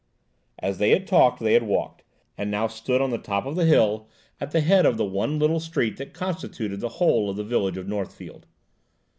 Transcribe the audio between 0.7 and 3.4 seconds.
they had talked they had walked, and now stood on the